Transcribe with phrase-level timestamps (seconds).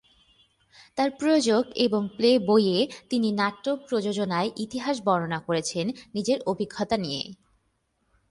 [0.97, 2.79] তাঁর "প্রযোজক" এবং "প্লে" বইয়ে
[3.09, 5.85] তিনি নাট্য প্রযোজনার ইতিহাস বর্ণনা করেছেন
[6.13, 7.23] নিজের অভিজ্ঞতা নিয়ে।